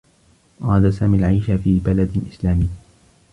أراد 0.61 0.89
سامي 0.89 1.17
العيش 1.17 1.45
في 1.45 1.79
بلد 1.85 2.23
إسلامي. 2.33 2.67